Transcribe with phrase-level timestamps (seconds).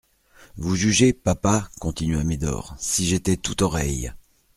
[0.57, 4.11] «,Vous jugez, papa, continua Médor, si j'étais tout oreilles.